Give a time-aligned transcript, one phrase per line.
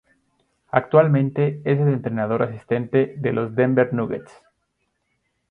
[0.71, 4.33] Actualmente es el entrenador asistente de los Denver Nuggets.